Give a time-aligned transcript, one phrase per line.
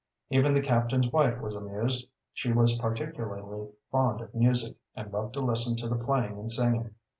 [0.31, 2.07] Even the captain's wife was amused.
[2.33, 6.95] She was particularly fond of music, and loved to listen to the playing and singing.